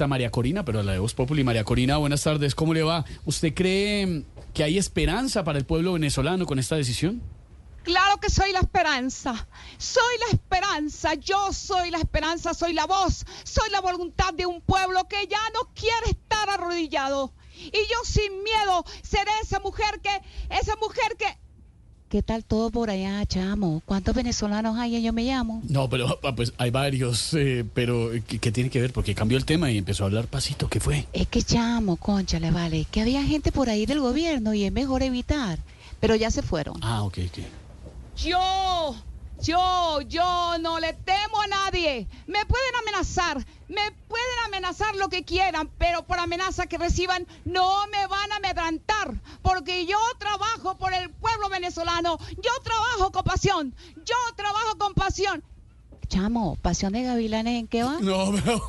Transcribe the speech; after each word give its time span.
María 0.00 0.30
Corina, 0.30 0.64
pero 0.64 0.82
la 0.82 0.92
de 0.92 0.98
Voz 0.98 1.14
Populi. 1.14 1.44
María 1.44 1.64
Corina, 1.64 1.96
buenas 1.96 2.22
tardes, 2.22 2.54
¿cómo 2.54 2.74
le 2.74 2.82
va? 2.82 3.04
¿Usted 3.24 3.54
cree 3.54 4.24
que 4.52 4.64
hay 4.64 4.76
esperanza 4.76 5.44
para 5.44 5.58
el 5.58 5.64
pueblo 5.64 5.92
venezolano 5.92 6.46
con 6.46 6.58
esta 6.58 6.76
decisión? 6.76 7.22
Claro 7.84 8.18
que 8.18 8.30
soy 8.30 8.50
la 8.52 8.60
esperanza, 8.60 9.46
soy 9.76 10.18
la 10.26 10.32
esperanza, 10.32 11.14
yo 11.14 11.52
soy 11.52 11.90
la 11.90 11.98
esperanza, 11.98 12.54
soy 12.54 12.72
la 12.72 12.86
voz, 12.86 13.26
soy 13.44 13.70
la 13.70 13.80
voluntad 13.80 14.32
de 14.32 14.46
un 14.46 14.62
pueblo 14.62 15.06
que 15.06 15.26
ya 15.26 15.42
no 15.52 15.68
quiere 15.74 16.10
estar 16.10 16.48
arrodillado. 16.48 17.34
Y 17.56 17.70
yo 17.70 17.98
sin 18.04 18.42
miedo 18.42 18.84
seré 19.02 19.30
esa 19.42 19.60
mujer 19.60 20.00
que, 20.00 20.20
esa 20.50 20.76
mujer 20.76 21.16
que... 21.18 21.33
¿Qué 22.14 22.22
tal 22.22 22.44
todo 22.44 22.70
por 22.70 22.90
allá, 22.90 23.26
chamo? 23.26 23.82
¿Cuántos 23.86 24.14
venezolanos 24.14 24.78
hay? 24.78 25.02
Yo 25.02 25.12
me 25.12 25.24
llamo. 25.24 25.60
No, 25.68 25.90
pero 25.90 26.16
ah, 26.22 26.36
pues 26.36 26.52
hay 26.58 26.70
varios, 26.70 27.34
eh, 27.34 27.66
pero 27.74 28.12
¿qué, 28.28 28.38
qué 28.38 28.52
tiene 28.52 28.70
que 28.70 28.80
ver? 28.80 28.92
Porque 28.92 29.16
cambió 29.16 29.36
el 29.36 29.44
tema 29.44 29.68
y 29.72 29.78
empezó 29.78 30.04
a 30.04 30.06
hablar 30.06 30.28
pasito, 30.28 30.68
¿qué 30.68 30.78
fue? 30.78 31.08
Es 31.12 31.26
que 31.26 31.42
chamo, 31.42 31.96
concha, 31.96 32.38
le 32.38 32.52
vale, 32.52 32.86
que 32.88 33.00
había 33.00 33.24
gente 33.24 33.50
por 33.50 33.68
ahí 33.68 33.84
del 33.84 33.98
gobierno 33.98 34.54
y 34.54 34.62
es 34.62 34.70
mejor 34.70 35.02
evitar. 35.02 35.58
Pero 35.98 36.14
ya 36.14 36.30
se 36.30 36.42
fueron. 36.42 36.78
Ah, 36.82 37.02
ok, 37.02 37.18
ok. 37.30 37.38
Yo, 38.16 38.94
yo, 39.42 40.00
yo 40.02 40.56
no 40.60 40.78
le 40.78 40.92
temo 40.92 41.40
a 41.40 41.48
nadie. 41.48 42.06
Me 42.28 42.46
pueden 42.46 42.76
amenazar, 42.80 43.44
me 43.68 43.90
pueden 44.08 44.38
amenazar 44.46 44.94
lo 44.94 45.08
que 45.08 45.24
quieran, 45.24 45.68
pero 45.78 46.04
por 46.04 46.18
amenaza 46.18 46.66
que 46.66 46.78
reciban 46.78 47.26
no 47.44 47.86
me 47.88 48.06
van 48.06 48.30
a 48.32 48.36
amedrantar, 48.36 49.14
porque 49.42 49.84
yo 49.86 49.98
trabajo 50.18 50.76
por 50.76 50.94
el 50.94 51.10
venezolano, 51.54 52.18
yo 52.36 52.50
trabajo 52.62 53.10
con 53.12 53.22
pasión, 53.24 53.74
yo 53.96 54.14
trabajo 54.36 54.76
con 54.78 54.94
pasión. 54.94 55.42
Chamo, 56.06 56.56
pasión 56.60 56.92
de 56.92 57.02
gavilanes, 57.02 57.58
¿en 57.60 57.66
qué 57.66 57.82
va? 57.82 57.98
No, 58.02 58.30
pero 58.32 58.60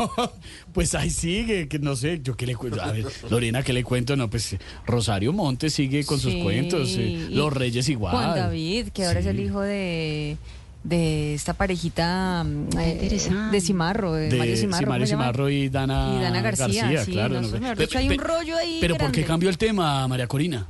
pues 0.74 0.96
ahí 0.96 1.10
sigue, 1.10 1.68
que 1.68 1.80
no 1.80 1.96
sé, 1.98 2.22
yo 2.24 2.36
qué 2.38 2.46
le 2.48 2.56
cuento. 2.56 2.82
A 2.82 2.92
ver, 2.94 3.06
Lorena, 3.30 3.62
¿qué 3.62 3.74
le 3.74 3.84
cuento? 3.84 4.16
No, 4.16 4.30
pues 4.30 4.56
Rosario 4.86 5.34
Montes 5.34 5.74
sigue 5.74 6.06
con 6.06 6.18
sus 6.20 6.34
cuentos, 6.36 6.96
eh, 6.98 7.28
los 7.32 7.52
Reyes 7.52 7.90
igual. 7.90 8.16
Juan 8.16 8.36
David, 8.36 8.88
que 8.90 9.06
ahora 9.06 9.20
es 9.20 9.26
el 9.26 9.40
hijo 9.42 9.60
de, 9.60 10.38
de 10.86 11.34
esta 11.34 11.54
parejita 11.54 12.46
mm, 12.46 12.70
eh, 12.80 13.20
de 13.52 13.62
Cimarro, 13.62 14.14
de, 14.14 14.30
de 14.30 14.38
Mario 14.38 14.56
Cimarro. 14.56 15.06
Cimarro 15.06 15.50
y 15.50 15.68
Dana, 15.68 16.16
Y 16.18 16.22
Dana 16.24 16.42
García, 16.42 17.04
sí, 17.04 17.12
claro. 17.12 17.36
no 17.36 17.42
no 17.42 17.48
sé, 17.48 17.54
sé. 17.56 17.60
mejor 17.60 17.76
Pe- 17.78 17.84
dicho, 17.86 17.98
hay 17.98 18.10
un 18.10 18.18
rollo 18.18 18.58
ahí 18.58 18.78
Pero 18.80 18.96
¿por 18.96 19.12
qué 19.12 19.26
cambió 19.26 19.50
el 19.50 19.58
tema, 19.58 20.08
María 20.08 20.26
Corina? 20.28 20.68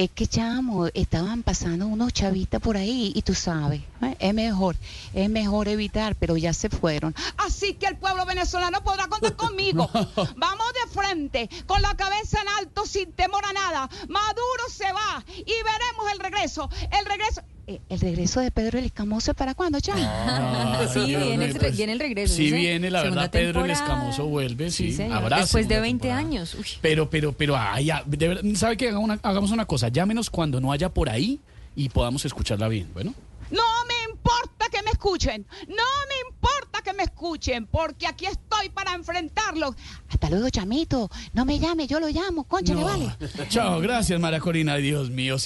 Es 0.00 0.10
que, 0.12 0.26
chamo, 0.26 0.86
estaban 0.94 1.42
pasando 1.42 1.86
unos 1.86 2.14
chavistas 2.14 2.58
por 2.62 2.78
ahí 2.78 3.12
y 3.14 3.20
tú 3.20 3.34
sabes, 3.34 3.82
¿eh? 4.00 4.16
es 4.18 4.32
mejor, 4.32 4.74
es 5.12 5.28
mejor 5.28 5.68
evitar, 5.68 6.14
pero 6.14 6.38
ya 6.38 6.54
se 6.54 6.70
fueron. 6.70 7.14
Así 7.36 7.74
que 7.74 7.84
el 7.84 7.98
pueblo 7.98 8.24
venezolano 8.24 8.82
podrá 8.82 9.08
contar 9.08 9.36
conmigo. 9.36 9.90
Vamos 9.92 10.66
de 10.72 10.90
frente, 10.90 11.50
con 11.66 11.82
la 11.82 11.94
cabeza 11.98 12.40
en 12.40 12.48
alto, 12.48 12.86
sin 12.86 13.12
temor 13.12 13.44
a 13.44 13.52
nada. 13.52 13.90
Maduro 14.08 14.70
se 14.74 14.90
va 14.90 15.22
y 15.36 15.44
veremos 15.44 16.12
el 16.14 16.18
regreso, 16.18 16.70
el 16.98 17.04
regreso. 17.04 17.42
Eh, 17.70 17.80
¿El 17.88 18.00
regreso 18.00 18.40
de 18.40 18.50
Pedro 18.50 18.80
el 18.80 18.84
Escamoso 18.86 19.32
para 19.32 19.54
cuándo, 19.54 19.78
chamo? 19.80 20.02
Ay, 20.04 20.88
Sí, 20.92 21.04
viene 21.04 21.44
el 21.44 21.72
viene 21.72 21.92
el 21.92 22.00
regreso, 22.00 22.34
Sí, 22.34 22.44
dice, 22.44 22.56
viene, 22.56 22.90
la 22.90 23.02
segunda 23.02 23.20
verdad, 23.22 23.30
Pedro 23.32 23.64
el. 23.64 23.70
Escamoso 23.70 24.26
vuelve, 24.26 24.72
sí. 24.72 24.92
señor, 24.92 25.18
habrá 25.18 25.36
Después 25.38 25.68
de 25.68 25.74
segunda 25.76 25.82
20 25.82 26.02
temporada. 26.08 26.28
años. 26.28 26.54
Uy. 26.56 26.66
Pero, 26.80 27.08
pero, 27.08 27.32
pero, 27.32 27.56
ay, 27.56 27.84
ya, 27.84 28.02
de 28.04 28.26
verdad, 28.28 28.42
¿sabe 28.56 28.76
qué? 28.76 28.88
Hagamos 28.88 29.04
una, 29.04 29.20
hagamos 29.22 29.50
una 29.52 29.66
cosa, 29.66 29.86
llámenos 29.86 30.30
cuando 30.30 30.60
no 30.60 30.72
haya 30.72 30.88
por 30.88 31.08
ahí 31.08 31.38
y 31.76 31.88
podamos 31.90 32.24
escucharla 32.24 32.66
bien, 32.66 32.90
¿bueno? 32.92 33.14
No 33.52 33.62
me 33.88 34.12
importa 34.12 34.66
que 34.70 34.80
me 34.82 34.90
escuchen, 34.90 35.44
no 35.68 35.74
me 36.08 36.28
importa 36.30 36.82
que 36.84 36.92
me 36.92 37.02
escuchen, 37.02 37.66
porque 37.66 38.06
aquí 38.06 38.26
estoy 38.26 38.68
para 38.68 38.94
enfrentarlos. 38.94 39.74
Hasta 40.08 40.30
luego, 40.30 40.48
chamito. 40.50 41.10
No 41.32 41.44
me 41.44 41.58
llame, 41.58 41.88
yo 41.88 41.98
lo 41.98 42.08
llamo, 42.08 42.44
concha, 42.44 42.74
le 42.74 42.84
vale. 42.84 43.08
Chao, 43.48 43.80
gracias, 43.80 44.20
María 44.20 44.38
Corina, 44.38 44.76
Dios 44.76 45.10
mío. 45.10 45.36